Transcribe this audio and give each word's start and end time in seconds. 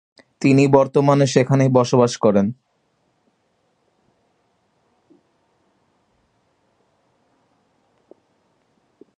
তিনি 0.41 0.63
বর্তমানে 0.67 1.25
সেখানেই 1.27 1.69
বসবাস 1.69 2.13
করেন। 2.17 2.45